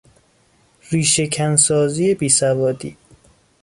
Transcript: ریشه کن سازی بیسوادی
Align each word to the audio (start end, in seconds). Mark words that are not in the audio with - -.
ریشه 0.91 1.27
کن 1.27 1.55
سازی 1.55 2.13
بیسوادی 2.15 2.97